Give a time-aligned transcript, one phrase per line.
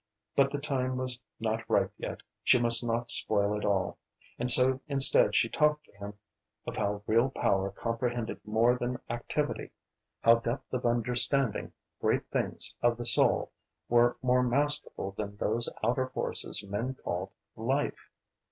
[0.35, 3.99] But the time was not ripe yet; she must not spoil it all.
[4.39, 6.15] And so instead she talked to him
[6.65, 9.69] of how real power comprehended more than activity,
[10.23, 13.51] how depth of understanding, great things of the soul,
[13.89, 18.09] were more masterful than those outer forces men called "life."